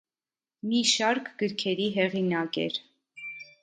Մի 0.69 0.79
շարք 0.93 1.29
գրքերի 1.43 1.87
հեղինակ 2.01 2.63
էր։ 2.69 2.85